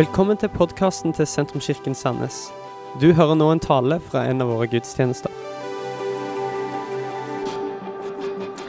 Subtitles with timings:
[0.00, 2.46] Velkommen til podkasten til Sentrumskirken Sandnes.
[3.02, 5.28] Du hører nå en tale fra en av våre gudstjenester.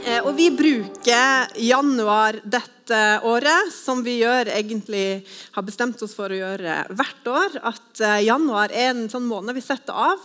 [0.04, 5.22] Eh, Og vi bruker januar dette året, som vi gjør egentlig
[5.54, 7.56] har bestemt oss for å gjøre hvert år.
[7.64, 10.20] At eh, januar er en sånn måned vi setter av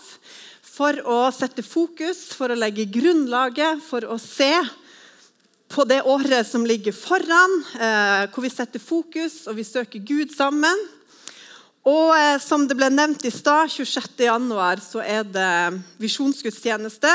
[0.60, 4.52] for å sette fokus, for å legge grunnlaget, for å se
[5.72, 10.36] på det året som ligger foran, eh, hvor vi setter fokus og vi søker Gud
[10.36, 10.88] sammen.
[11.88, 15.52] Og eh, som det ble nevnt i stad, 26.1 så er det
[16.02, 17.12] visjonsgudstjeneste.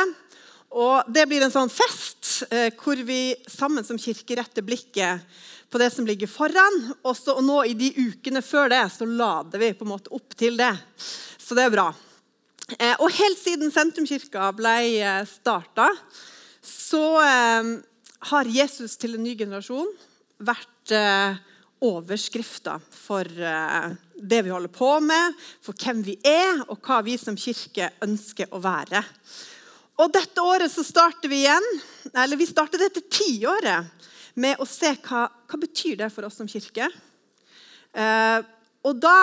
[0.72, 5.26] Og det blir en sånn fest eh, hvor vi sammen som kirke retter blikket
[5.72, 6.78] på det som ligger foran.
[7.04, 10.38] Også, og nå i de ukene før det så lader vi på en måte opp
[10.38, 10.72] til det.
[11.36, 11.90] Så det er bra.
[12.78, 14.76] Eh, og helt siden Sentrumskirka ble
[15.28, 15.90] starta,
[16.64, 17.04] så
[18.22, 19.88] har Jesus til en ny generasjon
[20.42, 21.40] vært eh,
[21.82, 25.34] overskrifta for eh, det vi holder på med,
[25.64, 29.02] for hvem vi er, og hva vi som kirke ønsker å være.
[30.02, 31.68] Og dette året så starter vi igjen,
[32.14, 34.08] eller vi starter dette tiåret
[34.40, 36.88] med å se hva, hva betyr det for oss som kirke.
[37.92, 38.38] Eh,
[38.82, 39.16] og da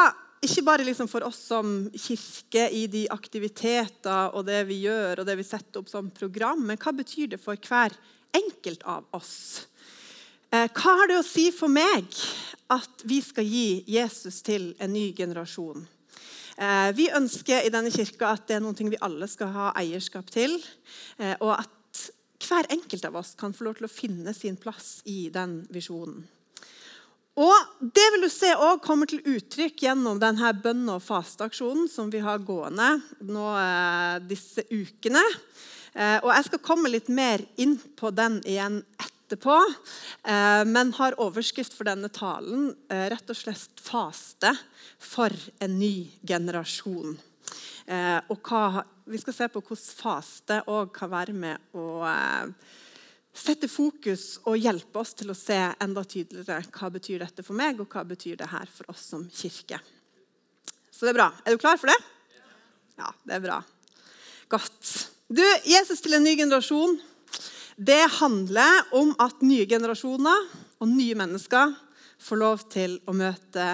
[0.46, 5.28] ikke bare liksom for oss som kirke i de aktiviteter og det vi gjør og
[5.28, 7.96] det vi setter opp som program, men hva betyr det for hver
[8.36, 9.66] enkelt av oss?
[10.50, 12.08] Eh, hva har det å si for meg
[12.74, 15.84] at vi skal gi Jesus til en ny generasjon?
[16.58, 20.26] Eh, Vi ønsker i denne kirka at det er noe vi alle skal ha eierskap
[20.34, 20.58] til.
[21.20, 25.04] eh, Og at hver enkelt av oss kan få lov til å finne sin plass
[25.06, 26.24] i den visjonen.
[27.38, 32.10] Og Det vil du se også kommer til uttrykk gjennom denne bønne- og fasteaksjonen som
[32.10, 35.24] vi har gående nå disse ukene.
[36.24, 41.74] Og Jeg skal komme litt mer inn på den igjen etterpå, eh, men har overskrift
[41.76, 44.56] for denne talen eh, rett og slett 'Faste
[44.98, 47.18] for en ny generasjon'.
[47.88, 52.06] Eh, hva, Vi skal se på hvordan faste òg kan være med å
[53.34, 57.80] sette fokus og hjelpe oss til å se enda tydeligere hva betyr dette for meg,
[57.80, 59.80] og hva betyr det her for oss som kirke.
[60.92, 61.30] Så det er bra.
[61.46, 61.98] Er du klar for det?
[63.00, 63.62] Ja, det er bra.
[64.52, 65.10] Godt.
[65.30, 66.98] Du, Jesus til en ny generasjon,
[67.80, 70.48] det handler om at nye generasjoner
[70.84, 71.72] og nye mennesker
[72.20, 73.68] får lov til å møte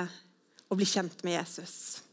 [0.69, 2.03] og bli kjent med Jesus.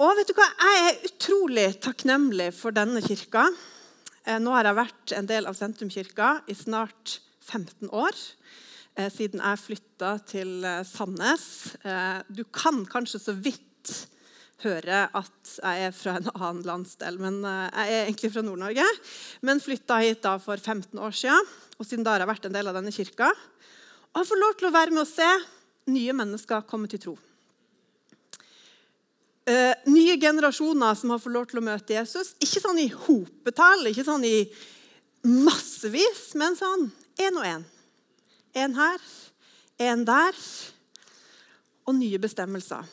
[0.00, 0.46] Og vet du hva?
[0.48, 3.50] Jeg er utrolig takknemlig for denne kirka.
[4.24, 8.16] Eh, Nå har jeg vært en del av Sentrumkirka i snart 15 år.
[8.96, 11.44] eh, Siden jeg flytta til eh, Sandnes.
[12.32, 13.66] Du kan kanskje så vidt
[14.64, 17.18] høre at jeg er fra en annen landsdel.
[17.22, 18.86] Men eh, jeg er egentlig fra Nord-Norge.
[19.46, 21.50] Men flytta hit da for 15 år siden.
[21.78, 23.30] Og siden da har jeg vært en del av denne kirka.
[24.10, 25.28] Og har fått lov til å være med å se
[25.90, 27.16] nye mennesker komme til tro.
[29.50, 32.34] Eh, nye generasjoner som har fått lov til å møte Jesus.
[32.42, 34.36] Ikke sånn i hopetall, ikke sånn i
[35.26, 36.90] massevis, men sånn
[37.20, 37.64] én og én.
[38.60, 39.06] En her,
[39.90, 40.38] en der.
[41.88, 42.84] Og nye bestemmelser.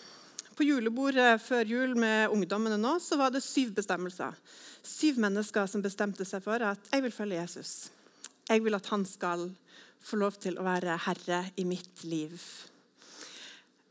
[0.57, 4.33] På julebordet før jul med ungdommene nå, så var det syv bestemmelser.
[4.81, 7.73] Syv mennesker som bestemte seg for at jeg vil følge Jesus.
[8.49, 9.45] Jeg vil at han skal
[10.01, 12.33] få lov til å være herre i mitt liv.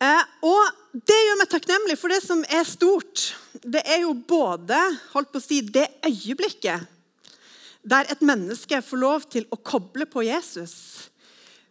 [0.02, 3.28] Eh, og det gjør meg takknemlig, for det som er stort,
[3.62, 4.80] det er jo både
[5.14, 6.92] holdt på å si, det øyeblikket
[7.86, 10.74] der et menneske får lov til å koble på Jesus.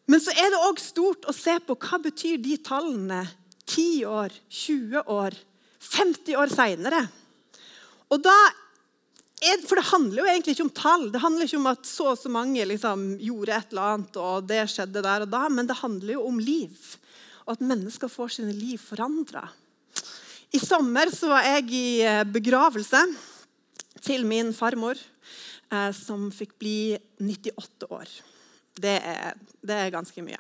[0.08, 3.26] Men så er det òg stort å se på hva betyr de tallene
[3.72, 5.38] 10 år, 20 år,
[5.86, 7.02] 50 år seinere.
[8.14, 8.36] Og da
[9.68, 11.04] for det handler jo egentlig ikke om tall.
[11.14, 14.48] Det handler ikke om at så og så mange liksom, gjorde et eller annet, og
[14.50, 16.96] det skjedde der og da, men det handler jo om liv
[17.46, 19.46] og at mennesker får sine liv forandra.
[20.56, 23.02] I sommer så var jeg i eh, begravelse
[24.06, 28.16] til min farmor, eh, som fikk bli 98 år.
[28.82, 30.40] Det er, det er ganske mye.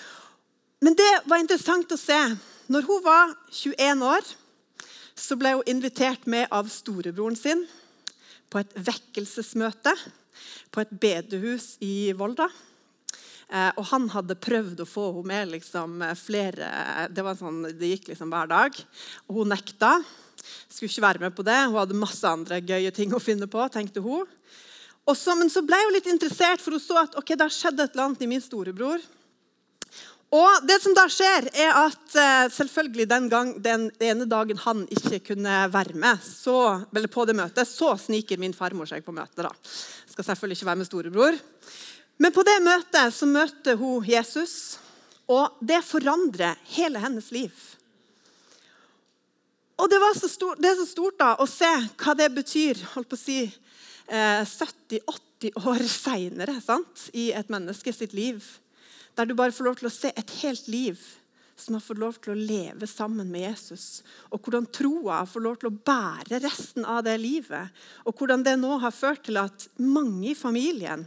[0.84, 2.18] Men det var interessant å se.
[2.70, 4.26] Når hun var 21 år,
[5.18, 7.64] så ble hun invitert med av storebroren sin
[8.50, 9.94] på et vekkelsesmøte
[10.70, 12.46] på et bedehus i Volda.
[13.50, 16.70] Eh, og han hadde prøvd å få henne med liksom, flere
[17.10, 18.82] det, var sånn, det gikk liksom hver dag.
[19.26, 19.96] Og hun nekta.
[20.70, 21.58] Skulle ikke være med på det.
[21.66, 23.66] Hun hadde masse andre gøye ting å finne på.
[23.74, 24.30] tenkte hun.
[25.10, 27.82] Så, men så ble hun litt interessert, for hun så at ok, det har skjedd
[27.82, 29.02] et eller annet i min storebror.
[30.30, 34.84] Og det som da skjer, er at eh, selvfølgelig den, gang, den ene dagen han
[34.94, 39.42] ikke kunne være med så, på det møtet, så sniker min farmor seg på møtet.
[39.42, 39.50] da.
[40.12, 41.40] Skal selvfølgelig ikke være med storebror.
[42.22, 44.78] Men på det møtet så møter hun Jesus.
[45.30, 47.50] Og det forandrer hele hennes liv.
[49.80, 53.18] Og det, så stort, er så stort da, å se hva det betyr holdt på
[53.18, 53.42] å si,
[54.06, 56.58] eh, 70-80 år seinere
[57.16, 58.44] i et menneske sitt liv.
[59.16, 61.00] Der du bare får lov til å se et helt liv
[61.60, 64.00] som har fått lov til å leve sammen med Jesus.
[64.32, 67.68] Og hvordan troa får lov til å bære resten av det livet.
[68.08, 71.04] Og hvordan det nå har ført til at mange i familien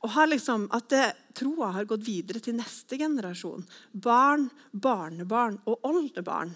[0.00, 3.66] og liksom, At det, troa har gått videre til neste generasjon.
[3.92, 6.54] Barn, barnebarn og oldebarn.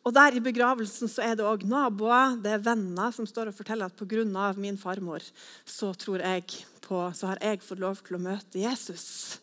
[0.00, 3.58] Og der I begravelsen så er det òg naboer det er venner som står og
[3.58, 4.54] forteller at pga.
[4.56, 5.20] min farmor
[5.66, 6.44] så, jeg
[6.80, 9.40] på, så har jeg fått lov til å møte Jesus.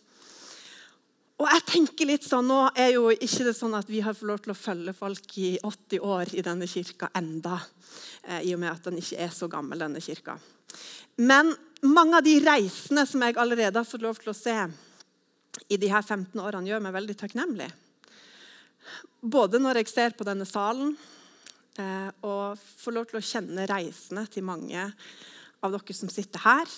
[1.38, 4.30] Og jeg tenker litt sånn, Nå er jo ikke det sånn at vi har fått
[4.30, 7.60] lov til å følge folk i 80 år i denne kirka enda,
[8.24, 10.40] eh, i og med at den ikke er så gammel, denne kirka.
[11.18, 11.54] Men
[11.86, 14.56] mange av de reisene som jeg allerede har fått lov til å se
[15.70, 17.70] i de her 15 årene, gjør meg veldig takknemlig.
[19.22, 20.96] Både når jeg ser på denne salen
[21.78, 24.88] eh, og får lov til å kjenne reisene til mange
[25.62, 26.74] av dere som sitter her.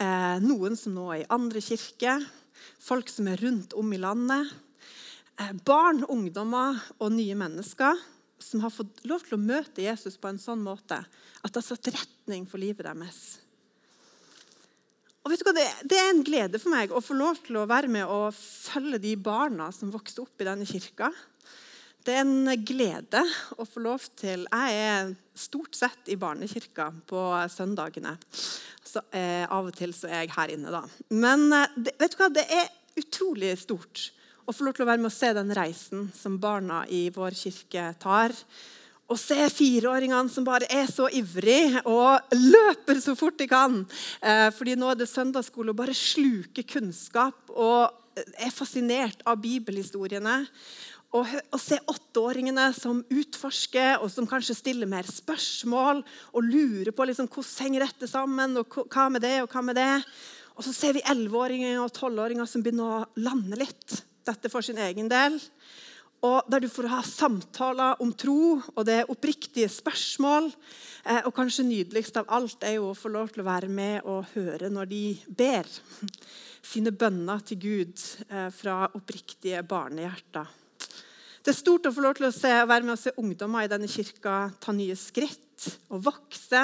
[0.00, 2.24] Eh, noen som nå er i andre kirker.
[2.82, 4.52] Folk som er rundt om i landet.
[5.40, 8.02] Eh, barn, ungdommer og nye mennesker
[8.44, 11.66] som har fått lov til å møte Jesus på en sånn måte at det har
[11.66, 13.22] satt retning for livet deres.
[15.24, 17.56] Og vet du hva, det, det, er en glede for meg å få lov til
[17.56, 21.08] å være med og følge de barna som vokste opp i denne kirka.
[22.04, 23.22] Det er en glede
[23.56, 28.12] å få lov til Jeg er stort sett i barnekirka på søndagene.
[28.84, 30.82] Så eh, Av og til så er jeg her inne, da.
[31.08, 32.68] Men eh, det, vet du hva, det er
[33.00, 34.10] utrolig stort
[34.44, 37.38] å få lov til å være med og se den reisen som barna i vår
[37.40, 38.36] kirke tar
[39.08, 43.80] og se fireåringene som bare er så ivrig og løper så fort de kan.
[44.20, 50.42] Eh, fordi nå er det søndagsskole og bare sluker kunnskap og er fascinert av bibelhistoriene.
[51.14, 56.02] Og, og se åtteåringene som utforsker og som kanskje stiller mer spørsmål
[56.34, 59.78] og lurer på liksom, hvordan henger dette sammen, og hva med det og hva med
[59.78, 59.92] det.
[60.58, 64.02] Og så ser vi elleveåringer og tolvåringer som begynner å lande litt.
[64.26, 65.38] Dette for sin egen del
[66.24, 70.48] og der du får ha samtaler om tro, og det er oppriktige spørsmål.
[71.04, 74.08] Eh, og kanskje nydeligst av alt er jo å få lov til å være med
[74.08, 75.68] og høre når de ber
[76.64, 80.63] sine bønner til Gud eh, fra oppriktige barnehjerter.
[81.44, 83.70] Det er stort å få lov til å se, være med og se ungdommer i
[83.70, 86.62] denne kirka ta nye skritt og vokse,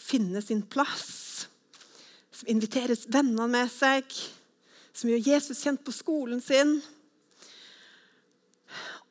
[0.00, 1.46] finne sin plass,
[2.32, 4.08] som inviteres vennene med seg,
[4.96, 6.78] som gjør Jesus kjent på skolen sin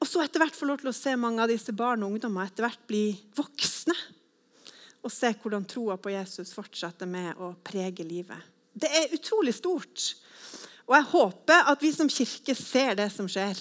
[0.04, 2.50] og så etter hvert få lov til å se mange av disse barn og ungdommer
[2.50, 3.06] etter hvert bli
[3.38, 3.96] voksne.
[5.04, 8.52] Og se hvordan troa på Jesus fortsetter med å prege livet.
[8.76, 10.10] Det er utrolig stort.
[10.90, 13.56] Og jeg håper at vi som kirke ser det som skjer.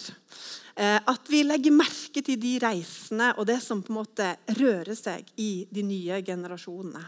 [0.74, 4.28] Eh, at vi legger merke til de reisene og det som på en måte
[4.58, 7.02] rører seg i de nye generasjonene.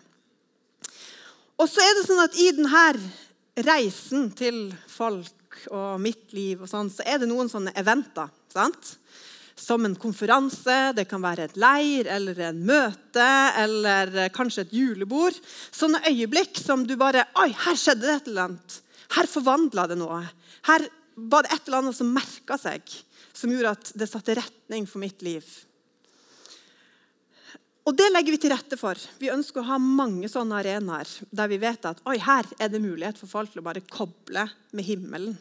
[1.54, 2.84] Og så er det sånn at i denne
[3.64, 8.28] reisen til folk og mitt liv og sånn, så er det noen sånne eventer.
[8.52, 8.98] sant?
[9.54, 13.28] som en konferanse, det kan være et leir eller en møte
[13.60, 15.36] eller kanskje et julebord.
[15.70, 18.78] Sånne øyeblikk som du bare Oi, her skjedde det et eller annet.
[19.14, 20.22] Her forvandla det noe.
[20.66, 22.82] Her var det et eller annet som merka seg,
[23.44, 25.44] som gjorde at det satte retning for mitt liv.
[27.84, 28.96] Og Det legger vi til rette for.
[29.20, 32.80] Vi ønsker å ha mange sånne arenaer der vi vet at oi, her er det
[32.80, 35.34] mulighet for folk til å bare koble med himmelen.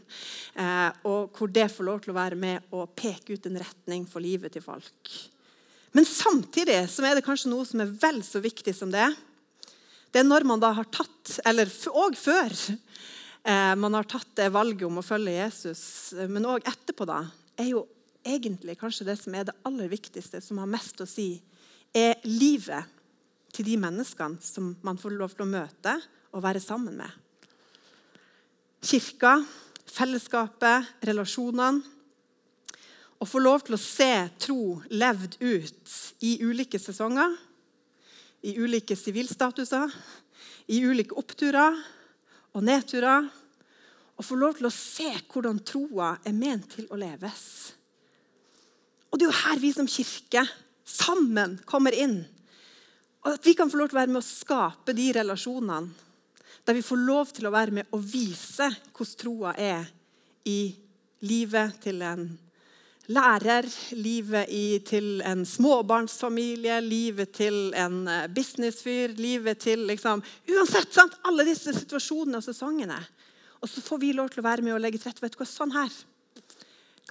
[0.60, 4.03] Eh, og hvor det får lov til å være med og peke ut en retning
[4.12, 5.13] for livet til folk.
[5.95, 9.07] Men samtidig så er det kanskje noe som er vel så viktig som det.
[10.12, 14.51] Det er når man da har tatt, eller òg før eh, man har tatt det
[14.51, 15.86] valget om å følge Jesus,
[16.27, 17.24] men òg etterpå, da,
[17.55, 17.86] er jo
[18.24, 21.38] egentlig kanskje det som er det aller viktigste, som har mest å si
[21.94, 22.89] er livet
[23.53, 25.98] til de menneskene som man får lov til å møte
[26.34, 27.12] og være sammen med.
[28.84, 29.38] Kirka,
[29.88, 31.84] fellesskapet, relasjonene.
[33.24, 34.10] Å få lov til å se
[34.42, 35.94] tro levd ut
[36.27, 37.38] i ulike sesonger,
[38.44, 39.94] i ulike sivilstatuser,
[40.68, 41.77] i ulike oppturer
[42.51, 43.30] og nedturer.
[44.20, 47.46] Å få lov til å se hvordan troa er ment til å leves.
[49.13, 50.41] Og Det er jo her vi som kirke
[50.89, 52.24] sammen kommer inn.
[53.22, 56.00] Og At vi kan få lov til å være med å skape de relasjonene
[56.63, 59.89] der vi får lov til å være med å vise hvordan troa er
[60.48, 60.72] i
[61.27, 62.24] livet til en
[63.12, 63.67] lærer,
[64.00, 70.93] livet i, til en småbarnsfamilie, livet til en eh, businessfyr, livet til liksom, Uansett!
[70.96, 71.20] Sant?
[71.27, 73.01] Alle disse situasjonene og sesongene.
[73.60, 75.24] Og så får vi lov til å være med og legge til rette.
[75.24, 75.91] Vet du hva, sånn her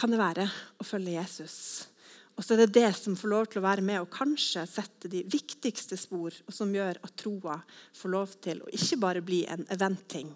[0.01, 0.49] kan det være
[0.81, 1.57] å følge Jesus.
[2.37, 5.11] Og så er det det som får lov til å være med og kanskje sette
[5.13, 7.59] de viktigste spor, og som gjør at troa
[7.99, 10.31] får lov til å ikke bare bli en eventting,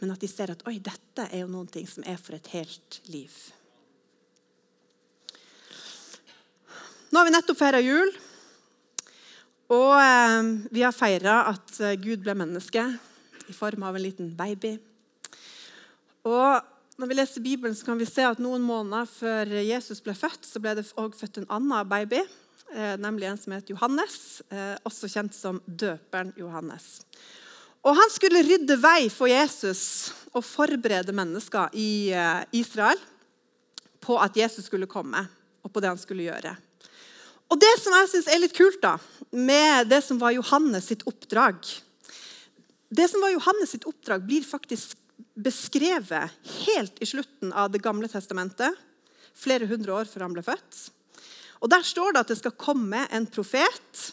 [0.00, 3.00] men at de ser at oi, dette er jo noe som er for et helt
[3.10, 3.34] liv.
[7.12, 8.08] Nå har vi nettopp feira jul.
[9.72, 12.86] Og eh, vi har feira at Gud ble menneske
[13.48, 14.74] i form av en liten baby.
[16.28, 16.71] Og
[17.02, 20.44] når vi leser Bibelen, så kan vi se at noen måneder før Jesus ble født,
[20.46, 22.20] så ble det også født en annen baby,
[22.70, 27.00] eh, nemlig en som het Johannes, eh, også kjent som døperen Johannes.
[27.82, 33.02] Og Han skulle rydde vei for Jesus og forberede mennesker i eh, Israel
[33.98, 35.26] på at Jesus skulle komme,
[35.66, 36.54] og på det han skulle gjøre.
[37.50, 38.94] Og Det som jeg synes er litt kult da,
[39.32, 41.58] med det som var Johannes sitt oppdrag
[42.92, 45.01] Det som var Johannes sitt oppdrag, blir faktisk
[45.34, 46.30] beskrevet
[46.66, 48.74] helt i slutten av Det gamle testamentet,
[49.34, 50.82] flere hundre år før han ble født.
[51.62, 54.12] Og Der står det at det skal komme en profet.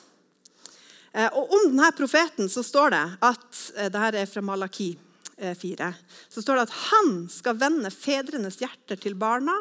[1.11, 4.91] Eh, og Om denne profeten så står det at eh, det her er fra Malaki
[5.39, 5.93] 4, eh,
[6.29, 9.55] så står det at han skal vende fedrenes hjerter til barna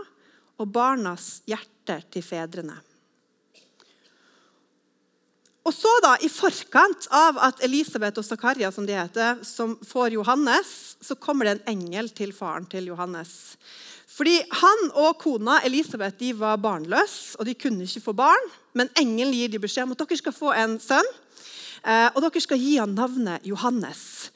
[0.58, 2.76] og barnas hjerter til fedrene.
[5.68, 10.14] Og så da, I forkant av at Elisabeth og Zakaria som de heter, som får
[10.16, 10.70] Johannes,
[11.04, 13.58] så kommer det en engel til faren til Johannes.
[14.08, 18.48] Fordi Han og kona Elisabeth de var barnløse, og de kunne ikke få barn.
[18.72, 21.12] Men engelen gir de beskjed om at dere skal få en sønn,
[21.84, 24.32] eh, og dere skal gi ham navnet Johannes.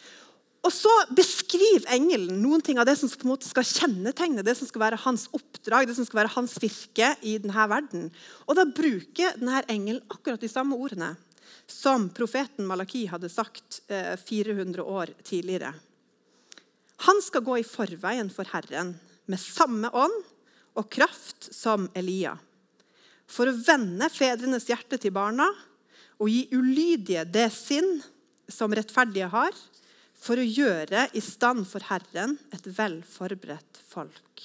[0.63, 4.55] Og så beskriver engelen noen ting av det som på en måte skal kjennetegne det
[4.55, 8.11] som skal være hans oppdrag, det som skal være hans virke i denne verden.
[8.47, 11.17] Og Da bruker denne engelen akkurat de samme ordene
[11.67, 15.73] som profeten Malaki hadde sagt 400 eh, år tidligere.
[17.09, 18.95] Han skal gå i forveien for Herren
[19.27, 20.15] med samme ånd
[20.79, 22.37] og kraft som Elia,
[23.27, 25.49] for å vende fedrenes hjerte til barna
[26.23, 27.97] og gi ulydige det sinn
[28.51, 29.53] som rettferdige har,
[30.23, 34.45] for å gjøre i stand for Herren et velforberedt folk.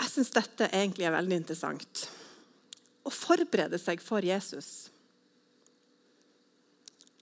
[0.00, 2.04] Jeg syns dette egentlig er veldig interessant.
[3.04, 4.90] Å forberede seg for Jesus.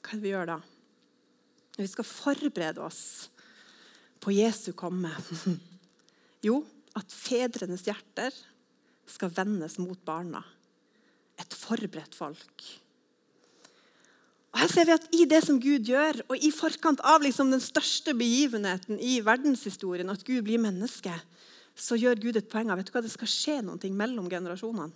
[0.02, 0.58] Hva er det vi gjør da?
[1.78, 3.02] Vi skal forberede oss
[4.22, 5.14] på Jesu komme.
[6.46, 6.60] Jo,
[6.94, 8.34] at fedrenes hjerter
[9.10, 10.38] skal vendes mot barna.
[11.34, 12.62] Et forberedt folk.
[14.54, 17.50] Og her ser vi at I det som Gud gjør, og i forkant av liksom
[17.52, 21.12] den største begivenheten i verdenshistorien, at Gud blir menneske,
[21.78, 24.90] så gjør Gud et poeng av vet du hva, det skal skje noe mellom generasjonene.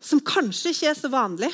[0.00, 1.50] Som kanskje ikke er så vanlig.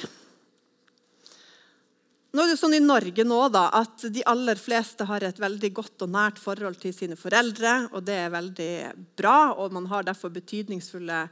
[2.36, 5.70] Nå er det sånn i Norge nå da, at De aller fleste har et veldig
[5.74, 7.88] godt og nært forhold til sine foreldre.
[7.90, 8.72] og Det er veldig
[9.18, 11.22] bra, og man har derfor betydningsfulle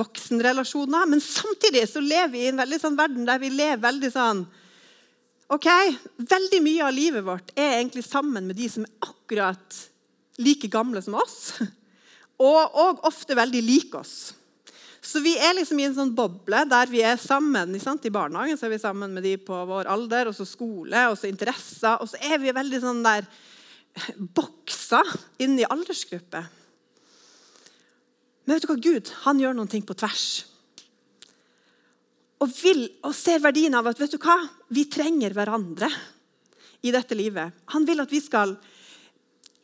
[0.00, 1.06] voksenrelasjoner.
[1.12, 4.44] Men samtidig så lever vi i en veldig sånn verden der vi lever veldig sånn
[5.52, 5.66] Ok,
[6.16, 9.80] Veldig mye av livet vårt er egentlig sammen med de som er akkurat
[10.40, 11.58] like gamle som oss.
[12.44, 14.32] Og, og ofte veldig like oss.
[15.04, 17.76] Så vi er liksom i en sånn boble der vi er sammen.
[17.76, 21.14] I barnehagen så er vi sammen med de på vår alder, og så skole, og
[21.20, 21.94] så interesser.
[22.02, 23.28] Og så er vi veldig sånn der
[24.16, 25.04] boksa
[25.38, 26.48] inn i aldersgrupper.
[28.44, 28.80] Men vet du hva?
[28.88, 30.26] Gud han gjør noen ting på tvers.
[32.42, 34.40] Og, vil, og ser verdien av at vet du hva?
[34.74, 35.88] Vi trenger hverandre
[36.84, 37.64] i dette livet.
[37.72, 38.56] Han vil at vi skal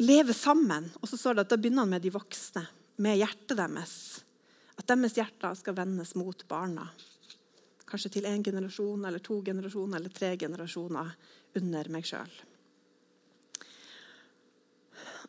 [0.00, 0.88] leve sammen.
[1.00, 2.64] Og så står det at da begynner han med de voksne,
[3.00, 3.95] med hjertet deres.
[4.81, 6.87] At deres hjerter skal vendes mot barna.
[7.90, 11.11] Kanskje til én generasjon eller to generasjoner eller tre generasjoner
[11.59, 12.31] under meg sjøl.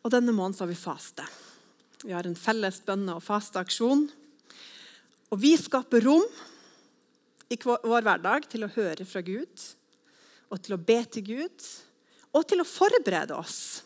[0.02, 1.26] Og denne måneden har vi faste.
[2.02, 4.08] Vi har en felles bønne- og fasteaksjon.
[5.32, 6.24] Og vi skaper rom
[7.52, 9.70] i vår hverdag til å høre fra Gud,
[10.52, 11.70] og til å be til Gud,
[12.32, 13.82] og til å forberede oss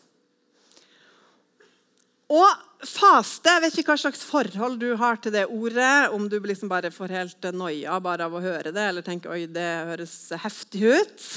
[2.27, 6.09] og faste Jeg vet ikke hva slags forhold du har til det ordet.
[6.13, 9.45] Om du liksom bare får helt noia bare av å høre det, eller tenker oi,
[9.49, 11.27] det høres heftig ut.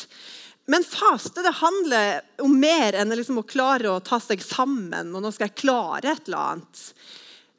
[0.70, 5.14] Men faste det handler om mer enn liksom å klare å ta seg sammen.
[5.14, 6.82] og nå skal jeg klare et eller annet.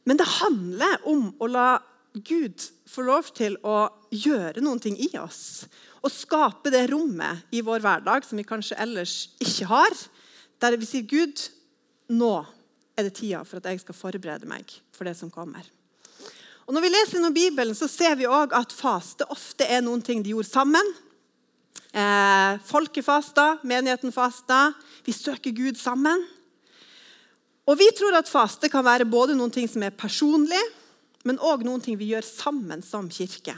[0.05, 1.69] Men det handler om å la
[2.13, 2.61] Gud
[2.91, 5.65] få lov til å gjøre noen ting i oss.
[6.03, 9.95] Og skape det rommet i vår hverdag som vi kanskje ellers ikke har.
[10.61, 11.49] Der vi sier, 'Gud,
[12.09, 12.45] nå
[12.97, 15.63] er det tida for at jeg skal forberede meg for det som kommer.
[16.67, 20.01] Og Når vi leser gjennom Bibelen, så ser vi også at faste ofte er noen
[20.01, 20.93] ting de gjorde sammen.
[21.91, 24.73] Eh, folket fasta, menigheten fasta.
[25.03, 26.27] Vi søker Gud sammen.
[27.67, 30.61] Og Vi tror at faste kan være både noen ting som er personlig,
[31.23, 33.55] men òg noen ting vi gjør sammen som kirke.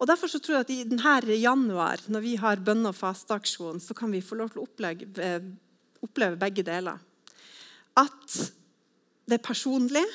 [0.00, 3.80] Og Derfor så tror jeg at i denne januar, når vi har bønne- og fasteaksjon,
[3.80, 5.40] så kan vi få lov til å oppleve, eh,
[6.02, 6.98] oppleve begge deler.
[7.96, 8.52] At
[9.28, 10.06] det er personlig.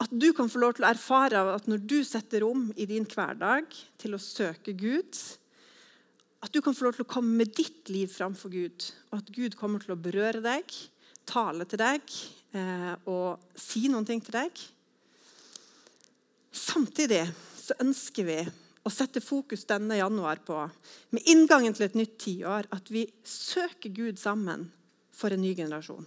[0.00, 3.04] At du kan få lov til å erfare at når du setter rom i din
[3.04, 3.66] hverdag
[3.98, 5.18] til å søke Gud,
[6.40, 9.32] at du kan få lov til å komme med ditt liv framfor Gud, og at
[9.34, 10.62] Gud kommer til å berøre deg,
[11.26, 12.00] tale til deg
[12.54, 14.62] eh, og si noen ting til deg.
[16.54, 17.26] Samtidig
[17.68, 18.38] så ønsker vi
[18.86, 20.58] å sette fokus denne januar på,
[21.12, 24.68] med inngangen til et nytt tiår, at vi søker Gud sammen
[25.14, 26.06] for en ny generasjon.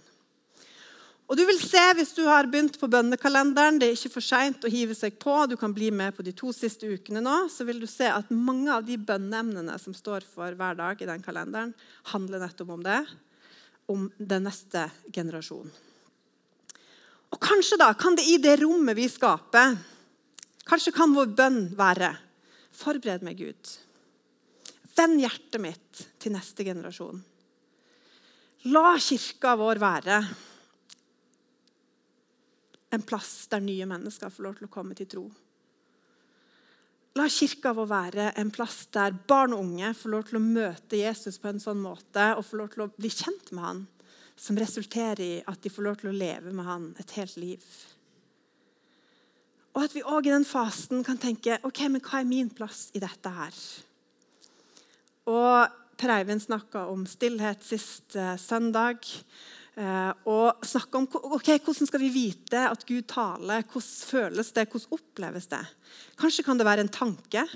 [1.30, 4.64] Og du vil se hvis du har begynt på bønnekalenderen, det er ikke for seint
[4.66, 7.64] å hive seg på, du kan bli med på de to siste ukene nå, så
[7.68, 11.24] vil du se at mange av de bønneemnene som står for hver dag i den
[11.24, 11.72] kalenderen,
[12.12, 13.00] handler nettopp om det.
[13.90, 15.72] Om den neste generasjonen.
[17.32, 19.78] Og kanskje da kan det i det rommet vi skaper,
[20.68, 22.14] Kanskje kan vår bønn være
[22.72, 23.72] Forbered meg, Gud.
[24.96, 27.20] Vend hjertet mitt til neste generasjon.
[28.72, 30.18] La kirka vår være
[32.92, 35.24] en plass der nye mennesker får lov til å komme til tro.
[37.18, 41.00] La kirka vår være en plass der barn og unge får lov til å møte
[41.00, 43.82] Jesus på en sånn måte og får lov til å bli kjent med han,
[44.36, 47.66] som resulterer i at de får lov til å leve med han et helt liv.
[49.72, 52.90] Og at vi òg i den fasen kan tenke ok, men hva er min plass
[52.92, 53.56] i dette her?
[55.32, 59.06] Og Per Eivind snakka om stillhet sist eh, søndag.
[59.78, 61.06] Eh, og snakka om
[61.38, 63.62] ok, hvordan skal vi vite at Gud taler.
[63.62, 64.66] Hvordan føles det?
[64.68, 65.62] Hvordan oppleves det?
[66.20, 67.46] Kanskje kan det være en tanke.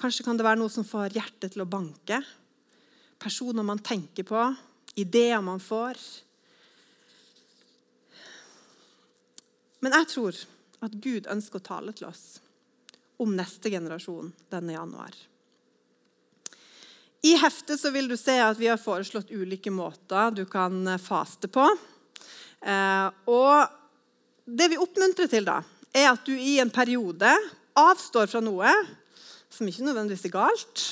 [0.00, 2.20] Kanskje kan det være noe som får hjertet til å banke.
[3.20, 4.46] Personer man tenker på.
[4.96, 6.00] Ideer man får.
[9.84, 10.44] Men jeg tror
[10.84, 12.38] at Gud ønsker å tale til oss
[13.22, 15.14] om neste generasjon denne januar.
[17.26, 21.64] I heftet vil du se at vi har foreslått ulike måter du kan faste på.
[22.60, 23.66] Eh, og
[24.46, 25.62] det vi oppmuntrer til, da,
[25.96, 27.32] er at du i en periode
[27.76, 28.70] avstår fra noe
[29.52, 30.84] som ikke nødvendigvis er galt,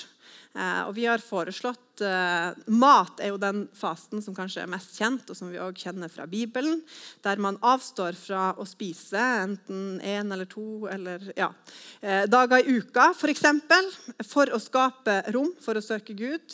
[0.55, 5.27] og vi har foreslått uh, Mat er jo den fasten som kanskje er mest kjent,
[5.31, 6.81] og som vi også kjenner fra Bibelen.
[7.27, 11.51] Der man avstår fra å spise enten én eller to eller, ja,
[12.05, 13.43] uh, dager i uka, f.eks.
[13.43, 16.47] For, for å skape rom for å søke Gud.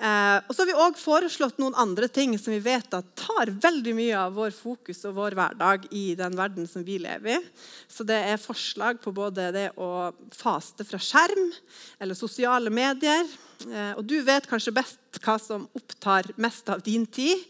[0.00, 3.50] Eh, og så har vi også foreslått noen andre ting som vi vet at tar
[3.52, 7.40] veldig mye av vår fokus og vår hverdag i den verden som vi lever i.
[7.84, 11.52] Så det er forslag på både det å faste fra skjerm
[12.00, 13.28] eller sosiale medier.
[13.68, 17.44] Eh, og du vet kanskje best hva som opptar mest av din tid.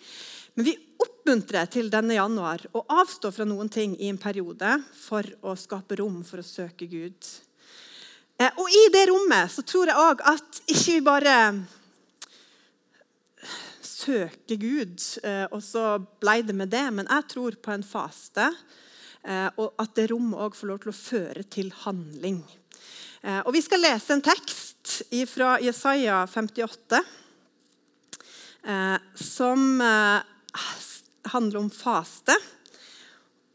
[0.58, 5.22] Men vi oppmuntrer til denne januar å avstå fra noen ting i en periode for
[5.46, 7.34] å skape rom for å søke Gud.
[8.42, 11.36] Eh, og i det rommet så tror jeg òg at ikke vi bare
[14.10, 16.86] søke Gud, eh, og så ble det med det.
[16.94, 18.50] Men jeg tror på en faste,
[19.22, 22.42] eh, og at det rommet òg får lov til å føre til handling.
[23.22, 27.02] Eh, og Vi skal lese en tekst fra Jesaja 58
[29.16, 32.34] som handler om faste.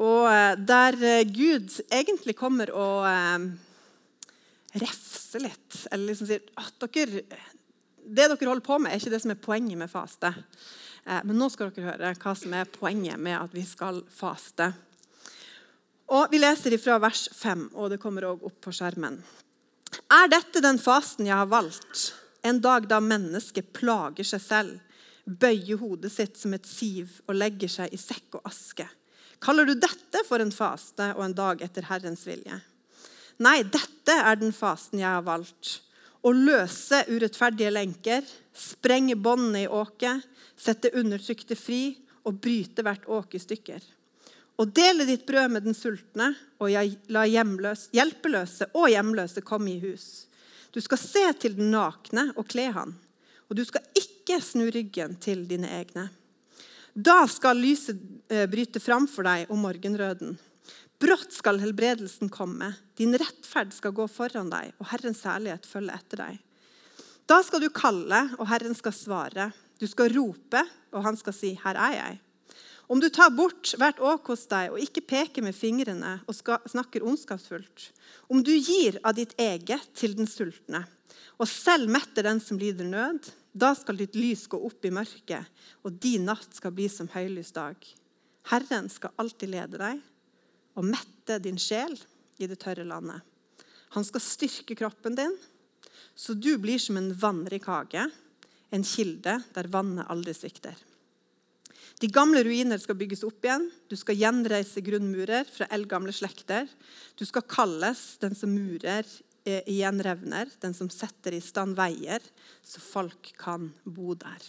[0.02, 0.26] Og
[0.66, 0.98] der
[1.30, 3.06] Gud egentlig kommer og
[4.82, 5.86] refser litt.
[5.92, 7.22] Eller liksom sier at dere,
[8.06, 10.32] det dere holder på med, er ikke det som er poenget med faste.
[11.06, 14.72] Eh, men nå skal dere høre hva som er poenget med at vi skal faste.
[16.14, 19.18] Og Vi leser fra vers 5, og det kommer også opp på skjermen.
[20.14, 22.12] Er dette den fasten jeg har valgt,
[22.46, 24.76] en dag da mennesket plager seg selv,
[25.26, 28.86] bøyer hodet sitt som et siv og legger seg i sekk og aske?
[29.42, 32.60] Kaller du dette for en faste og en dag etter Herrens vilje?
[33.42, 35.80] Nei, dette er den fasten jeg har valgt
[36.26, 40.24] å løse urettferdige lenker, sprenge båndene i åket,
[40.58, 43.84] sette undertrykte fri og bryte hvert åke i stykker.
[44.56, 46.32] Og dele ditt brød med den sultne,
[46.64, 46.72] og
[47.12, 50.26] la hjelpeløse og hjemløse komme i hus.
[50.72, 52.96] Du skal se til den nakne og kle han,
[53.46, 56.08] og du skal ikke snu ryggen til dine egne.
[56.96, 58.00] Da skal lyset
[58.32, 60.38] eh, bryte fram for deg om morgenrøden.
[61.02, 62.72] Brått skal helbredelsen komme.
[62.96, 66.38] Din rettferd skal gå foran deg, og Herrens herlighet følge etter deg.
[67.28, 69.50] Da skal du kalle, og Herren skal svare.
[69.82, 70.62] Du skal rope,
[70.94, 72.20] og han skal si, 'Her er jeg'.
[72.88, 77.02] Om du tar bort hvert åk hos deg og ikke peker med fingrene og snakker
[77.02, 77.92] ondskapsfullt,
[78.30, 80.86] om du gir av ditt eget til den sultne
[81.40, 85.46] og selv metter den som lider nød, Da skal ditt lys gå opp i mørket,
[85.88, 87.78] og din natt skal bli som høylys dag.
[88.52, 90.02] Herren skal alltid lede deg
[90.76, 91.96] og mette din sjel
[92.38, 93.24] i det tørre landet.
[93.96, 95.36] Han skal styrke kroppen din,
[96.16, 98.10] så du blir som en vannrik hage,
[98.76, 100.76] en kilde der vannet aldri svikter.
[102.00, 103.70] De gamle ruiner skal bygges opp igjen.
[103.88, 106.68] Du skal gjenreise grunnmurer fra eldgamle slekter.
[107.16, 109.08] Du skal kalles den som murer
[109.48, 112.24] eh, igjen revner, den som setter i stand veier,
[112.68, 114.44] så folk kan bo der.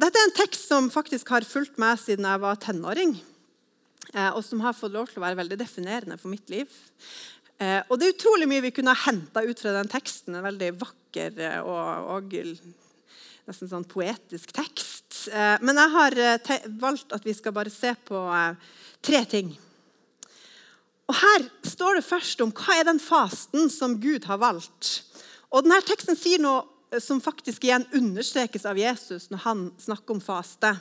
[0.00, 3.12] Dette er en tekst som faktisk har fulgt meg siden jeg var tenåring.
[4.12, 6.70] Eh, og som har fått lov til å være veldig definerende for mitt liv.
[7.60, 10.36] Eh, og Det er utrolig mye vi kunne ha henta ut fra den teksten.
[10.36, 12.36] En veldig vakker eh, og, og
[13.46, 14.98] nesten sånn poetisk tekst.
[15.62, 16.14] Men jeg har
[16.82, 18.18] valgt at vi skal bare se på
[19.04, 19.52] tre ting.
[21.10, 25.02] Og Her står det først om hva er den fasten som Gud har valgt.
[25.52, 26.64] Og denne Teksten sier noe
[27.00, 30.74] som faktisk igjen understrekes av Jesus når han snakker om faste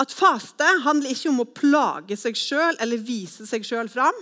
[0.00, 4.16] at faste handler ikke om å plage seg sjøl eller vise seg sjøl fram.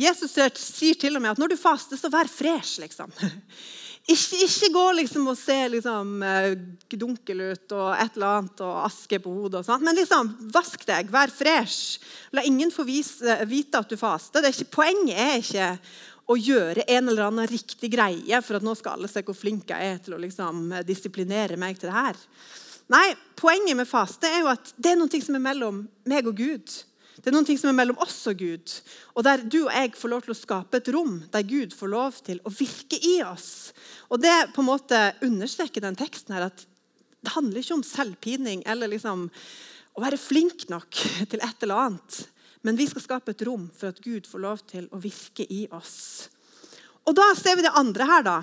[0.00, 2.80] Jesus sier til og med at når du faster, så vær fresh.
[2.82, 3.12] liksom.
[4.02, 6.56] Ikke, ikke gå liksom og se liksom, eh,
[6.98, 9.60] dunkel ut og et eller annet og aske på hodet.
[9.60, 9.84] og sånt.
[9.86, 12.00] Men liksom, vask deg, vær fresh.
[12.34, 14.42] La ingen få vise, vite at du faster.
[14.50, 15.68] Ikke, poenget er ikke
[16.30, 19.72] å gjøre en eller annen riktig greie for at nå skal alle se hvor flink
[19.72, 22.20] jeg er til å liksom, disiplinere meg til det her.
[22.92, 23.08] Nei,
[23.42, 26.70] Poenget med faste er jo at det er noe som er mellom meg og Gud.
[27.22, 28.70] Det er noen ting som er mellom oss og Gud.
[29.16, 31.90] Og der du og jeg får lov til å skape et rom der Gud får
[31.90, 33.72] lov til å virke i oss.
[34.10, 36.64] Og Det på en måte understreker den teksten her at
[37.22, 39.28] det handler ikke om selvpining eller liksom
[39.92, 42.22] å være flink nok til et eller annet.
[42.62, 45.64] Men vi skal skape et rom for at Gud får lov til å virke i
[45.74, 46.28] oss.
[47.02, 48.40] Og da ser vi det andre her, da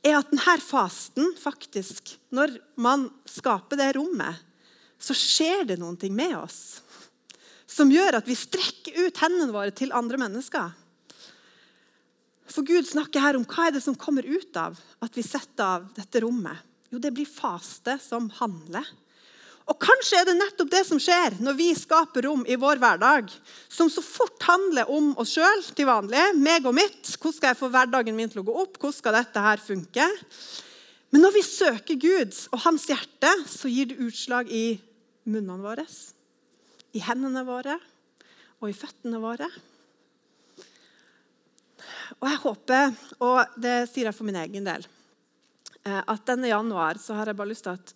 [0.00, 4.38] er at denne fasten faktisk, Når man skaper det rommet,
[4.98, 6.80] så skjer det noen ting med oss
[7.70, 10.72] som gjør at vi strekker ut hendene våre til andre mennesker.
[12.50, 15.78] For Gud snakker her om hva er det som kommer ut av at vi setter
[15.78, 16.58] av dette rommet.
[16.90, 18.88] Jo, det blir faste som handler
[19.70, 23.30] og Kanskje er det nettopp det som skjer når vi skaper rom i vår hverdag,
[23.70, 26.22] som så fort handler om oss sjøl til vanlig.
[26.42, 27.06] meg og mitt.
[27.14, 28.80] Hvordan skal jeg få hverdagen min til å gå opp?
[28.80, 30.08] Hvordan skal dette her funke?
[31.10, 34.80] Men når vi søker Gud og hans hjerte, så gir det utslag i
[35.30, 35.86] munnene våre,
[36.94, 37.78] i hendene våre
[38.60, 39.46] og i føttene våre.
[42.18, 44.82] Og jeg håper, og det sier jeg for min egen del,
[45.86, 47.94] eh, at denne januar så har jeg bare lyst til at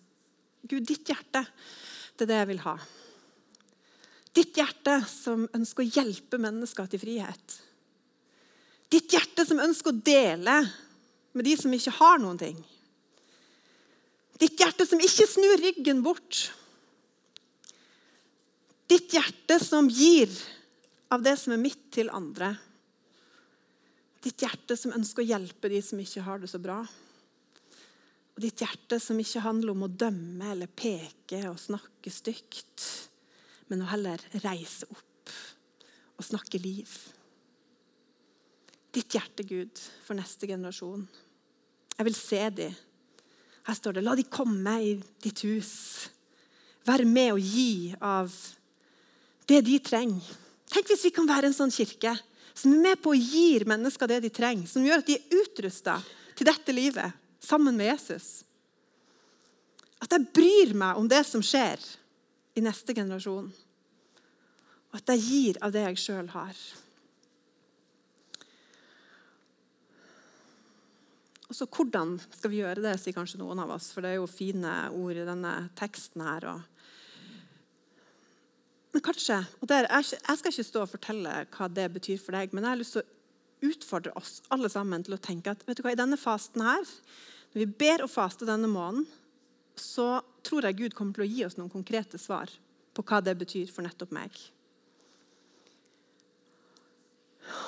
[0.65, 1.43] Gud, ditt hjerte,
[2.15, 2.75] det er det jeg vil ha.
[4.35, 7.59] Ditt hjerte som ønsker å hjelpe mennesker til frihet.
[8.91, 10.57] Ditt hjerte som ønsker å dele
[11.35, 12.59] med de som ikke har noen ting.
[14.39, 16.49] Ditt hjerte som ikke snur ryggen bort.
[18.91, 20.31] Ditt hjerte som gir
[21.13, 22.49] av det som er mitt, til andre.
[24.19, 26.81] Ditt hjerte som ønsker å hjelpe de som ikke har det så bra.
[28.35, 32.83] Og ditt hjerte som ikke handler om å dømme eller peke og snakke stygt,
[33.71, 35.31] men å heller reise opp
[36.19, 36.91] og snakke liv.
[38.95, 41.07] Ditt hjerte, Gud, for neste generasjon.
[41.95, 42.75] Jeg vil se dem.
[43.65, 44.93] Her står det La de komme i
[45.23, 45.73] ditt hus.
[46.85, 48.31] Vær med og gi av
[49.49, 50.27] det de trenger.
[50.69, 52.13] Tenk hvis vi kan være en sånn kirke
[52.55, 55.39] som er med på å gi mennesker det de trenger, som gjør at de er
[55.41, 55.97] utrusta
[56.35, 58.43] til dette livet sammen med Jesus.
[60.03, 61.81] At jeg bryr meg om det som skjer
[62.55, 63.47] i neste generasjon.
[64.91, 66.59] Og at jeg gir av det jeg sjøl har.
[71.45, 73.91] Og så Hvordan skal vi gjøre det, sier kanskje noen av oss.
[73.93, 76.47] For det er jo fine ord i denne teksten her.
[78.95, 82.53] Men kanskje, og der, Jeg skal ikke stå og fortelle hva det betyr for deg,
[82.53, 85.77] men jeg har lyst til å utfordre oss alle sammen til å tenke at vet
[85.77, 86.83] du hva, i denne fasten her
[87.55, 89.05] når vi ber og faster denne måneden,
[89.79, 92.51] så tror jeg Gud kommer til å gi oss noen konkrete svar
[92.91, 94.35] på hva det betyr for nettopp meg.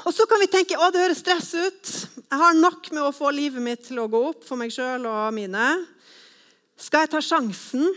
[0.04, 1.94] Og Så kan vi tenke å det høres stress ut.
[2.20, 5.08] Jeg har nok med å få livet mitt til å gå opp for meg sjøl
[5.08, 5.68] og mine.
[6.76, 7.88] Skal jeg ta sjansen?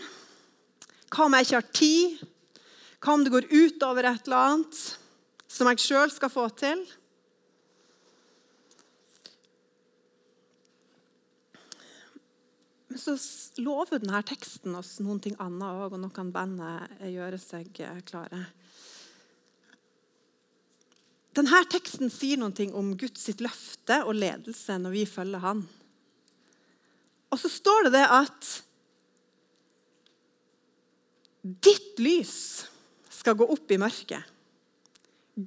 [1.10, 2.22] Hva om jeg ikke har tid?
[3.02, 4.80] Hva om det går utover et eller annet
[5.50, 6.86] som jeg sjøl skal få til?
[12.90, 13.14] Men så
[13.62, 18.00] lover denne teksten oss noen ting annet òg, og nå kan bandet gjøre seg eh,
[18.06, 18.40] klare.
[21.38, 25.62] Denne teksten sier noe om Guds løfte og ledelse når vi følger Han.
[27.30, 28.50] Og så står det det at
[31.62, 32.34] ditt lys
[33.20, 34.26] skal gå opp i mørket.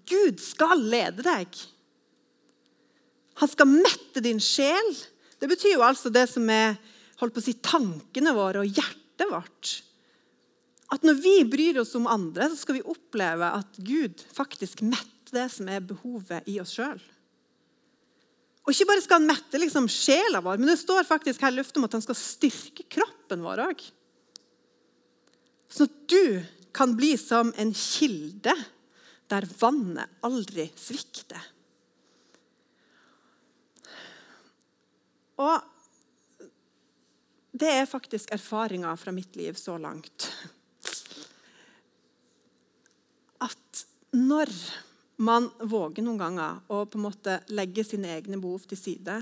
[0.07, 1.59] Gud skal lede deg.
[3.43, 4.95] Han skal mette din sjel.
[5.43, 6.77] Det betyr jo altså det som er
[7.23, 9.73] holdt på å si, tankene våre og hjertet vårt.
[10.93, 15.33] At når vi bryr oss om andre, så skal vi oppleve at Gud faktisk metter
[15.33, 17.01] det som er behovet i oss sjøl.
[18.63, 21.79] Og ikke bare skal han mette liksom sjela vår, men det står faktisk her løftet
[21.81, 23.81] om at han skal styrke kroppen vår òg.
[25.73, 28.53] Sånn at du kan bli som en kilde
[29.31, 31.41] der vannet aldri svikter.
[35.41, 35.72] Og
[37.53, 40.29] det er faktisk erfaringa fra mitt liv så langt.
[43.43, 43.85] At
[44.17, 44.49] når
[45.21, 49.19] man våger noen ganger å på en måte legge sine egne behov til side,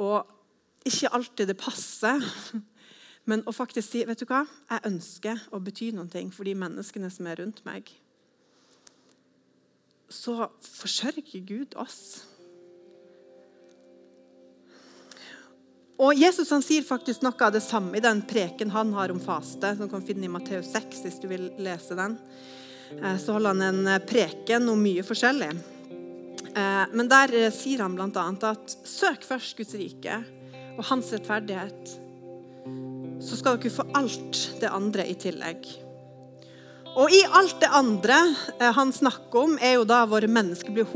[0.00, 2.24] og ikke alltid det passer,
[3.28, 7.10] men å faktisk si vet du hva, jeg ønsker å bety noe for de menneskene
[7.12, 7.92] som er rundt meg,
[10.10, 12.24] så forsørger Gud oss.
[16.00, 19.20] Og Jesus han sier faktisk noe av det samme i den preken han har om
[19.20, 22.16] faste, som du kan finne i Matteus 6 hvis du vil lese den.
[22.96, 25.50] Eh, så holder han en eh, preken om mye forskjellig.
[26.50, 28.24] Eh, men der sier han bl.a.
[28.48, 30.22] at søk først Guds rike
[30.78, 31.94] og hans rettferdighet,
[33.20, 35.68] så skal dere få alt det andre i tillegg.
[36.98, 38.16] Og i alt det andre
[38.58, 40.86] eh, han snakker om, er jo da våre menneskelige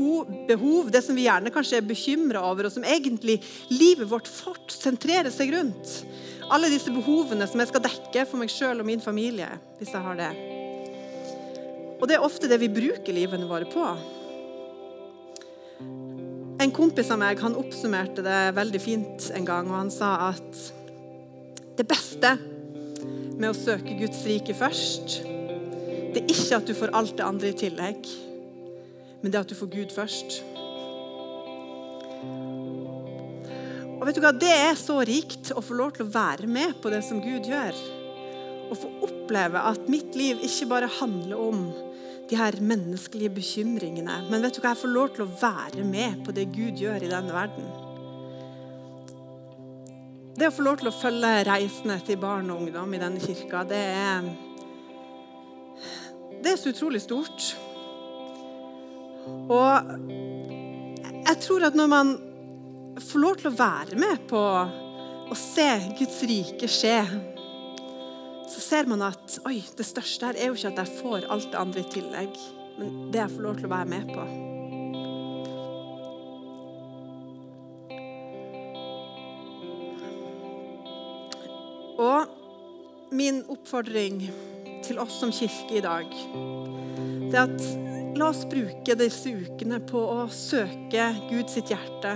[0.49, 3.37] behov, det som vi gjerne kanskje er bekymra over, og som egentlig
[3.71, 6.01] livet vårt fort sentrerer seg rundt.
[6.51, 9.47] Alle disse behovene som jeg skal dekke for meg sjøl og min familie,
[9.79, 10.33] hvis jeg har det.
[11.95, 13.85] Og det er ofte det vi bruker livene våre på.
[16.61, 20.59] En kompis av meg han oppsummerte det veldig fint en gang, og han sa at
[21.79, 22.35] det beste
[23.39, 25.34] med å søke Guds rike først
[26.15, 28.05] det er ikke at du får alt det andre i tillegg,
[29.19, 30.37] men det er at du får Gud først.
[33.95, 34.31] Og vet du hva?
[34.31, 37.47] Det er så rikt å få lov til å være med på det som Gud
[37.51, 37.75] gjør.
[38.71, 41.67] Å få oppleve at mitt liv ikke bare handler om
[42.29, 44.21] de her menneskelige bekymringene.
[44.31, 44.71] Men vet du hva?
[44.71, 47.67] jeg får lov til å være med på det Gud gjør i denne verden.
[50.35, 53.67] Det å få lov til å følge reisene til barn og ungdom i denne kirka,
[53.67, 54.27] det er
[56.45, 57.45] det er så utrolig stort.
[59.49, 59.71] Og
[61.25, 62.11] jeg tror at når man
[63.01, 64.41] får lov til å være med på
[65.25, 66.99] å se Guds rike skje,
[68.45, 71.49] så ser man at oi, det største her er jo ikke at jeg får alt
[71.49, 72.41] det andre i tillegg,
[72.77, 74.27] men det jeg får lov til å være med på.
[82.05, 84.27] Og min oppfordring
[84.85, 86.13] til oss som kirke i dag,
[87.31, 87.65] det at
[88.15, 92.15] la oss bruke disse ukene på å søke Gud sitt hjerte.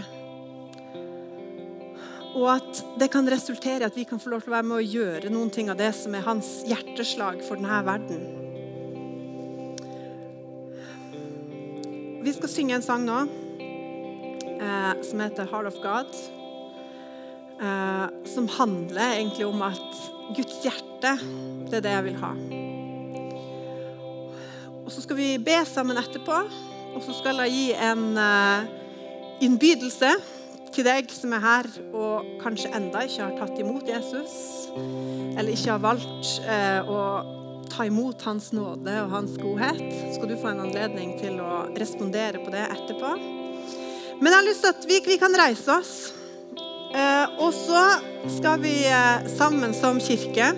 [2.38, 4.78] Og at det kan resultere i at vi kan få lov til å være med
[4.78, 8.22] å gjøre noen ting av det som er hans hjerteslag for denne verden.
[12.24, 13.20] Vi skal synge en sang nå
[14.60, 16.20] eh, som heter 'Heart of God'.
[17.60, 19.92] Eh, som handler egentlig om at
[20.36, 21.18] Guds hjerte,
[21.68, 22.59] det er det jeg vil ha.
[25.10, 26.36] Skal vi be sammen etterpå,
[26.94, 28.68] og så skal jeg gi en uh,
[29.42, 30.12] innbydelse
[30.70, 34.36] til deg som er her og kanskje enda ikke har tatt imot Jesus,
[34.78, 37.00] eller ikke har valgt uh, å
[37.74, 39.82] ta imot Hans nåde og Hans godhet.
[40.14, 43.18] Skal du få en anledning til å respondere på det etterpå.
[44.22, 45.94] Men jeg har lyst til at vi, vi kan reise oss.
[46.94, 47.88] Uh, og så
[48.38, 48.78] skal vi
[49.40, 50.54] sammen som kirke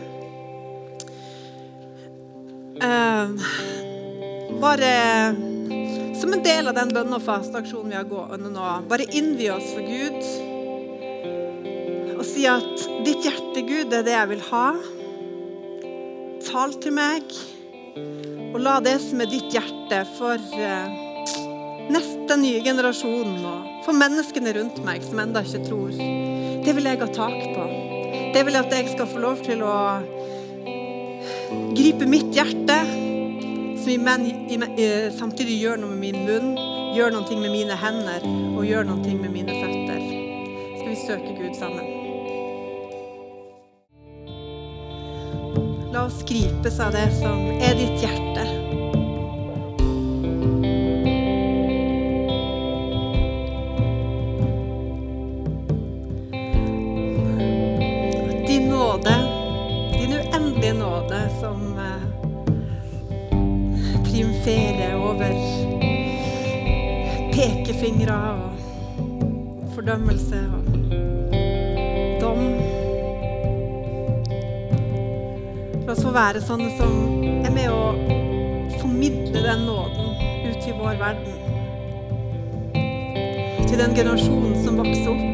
[4.62, 4.93] bare
[6.21, 9.74] som en del av den bønne- og fasteaksjonen vi har gående nå, bare innvie oss
[9.74, 10.50] for Gud
[12.21, 14.65] og si at ditt hjerte, Gud, er det jeg vil ha.
[16.45, 17.34] Tal til meg,
[18.52, 21.00] og la det som er ditt hjerte for uh,
[21.89, 25.97] neste nye generasjon og for menneskene rundt meg som enda ikke tror,
[26.62, 27.65] det vil jeg ha tak på.
[28.36, 29.78] Det vil jeg at jeg skal få lov til å
[31.74, 32.78] gripe mitt hjerte
[33.82, 36.52] som samtidig gjør noe med min munn,
[36.94, 38.26] gjør noe med mine hender
[38.58, 40.02] og gjør noe med mine føtter.
[40.78, 41.88] Skal vi søke Gud sammen?
[45.91, 48.61] La oss gripes av det som er ditt hjerte.
[69.92, 70.64] Fordømmelse og
[72.22, 72.40] dom.
[75.86, 76.94] La oss få være sånne som
[77.28, 77.82] er med å
[78.78, 80.14] formidle den nåden
[80.48, 81.36] ut i vår verden.
[83.68, 85.31] Til den generasjonen som vokser opp.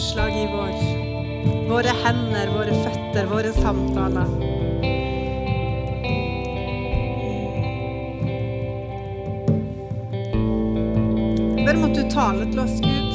[0.00, 0.72] Utslag i vår,
[1.68, 4.28] våre hender, våre føtter, våre samtaler.
[11.66, 13.12] bare at du taler til oss, Gud.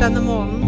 [0.00, 0.66] Denne måneden.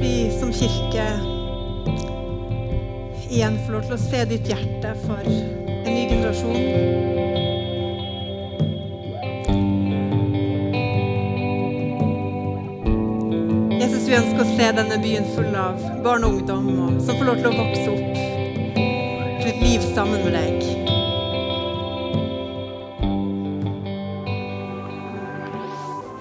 [0.00, 1.29] Vi som kirke
[3.30, 7.08] igjen får lov til å se ditt hjerte for en ny generasjon.
[14.10, 17.36] Vi ønsker å se denne byen full av barn og ungdom og, som får lov
[17.38, 20.66] til å vokse opp til et liv sammen med deg.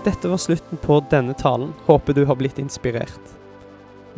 [0.05, 1.73] Dette var slutten på denne talen.
[1.89, 3.38] Håper du har blitt inspirert.